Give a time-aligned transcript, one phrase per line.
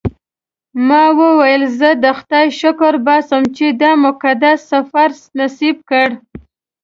[0.87, 6.09] ما وویل زه د خدای شکر باسم چې دا مقدس سفر یې نصیب کړ.